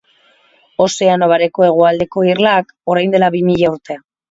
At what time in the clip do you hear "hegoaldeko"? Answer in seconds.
1.67-2.25